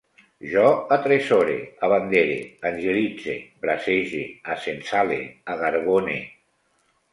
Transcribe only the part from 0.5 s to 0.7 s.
Jo